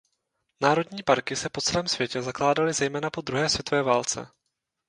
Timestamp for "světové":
3.49-3.83